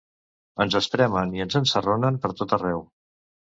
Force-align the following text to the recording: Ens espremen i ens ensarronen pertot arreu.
Ens 0.65 0.77
espremen 0.79 1.37
i 1.39 1.45
ens 1.47 1.59
ensarronen 1.61 2.21
pertot 2.27 2.61
arreu. 2.61 2.87